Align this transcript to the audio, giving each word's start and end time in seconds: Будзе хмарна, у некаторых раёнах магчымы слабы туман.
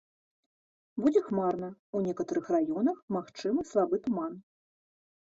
Будзе 1.01 1.19
хмарна, 1.25 1.67
у 1.99 2.01
некаторых 2.05 2.45
раёнах 2.55 2.97
магчымы 3.17 3.61
слабы 3.73 3.95
туман. 4.07 4.33